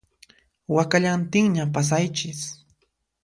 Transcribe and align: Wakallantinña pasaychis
Wakallantinña 0.75 1.63
pasaychis 1.73 2.39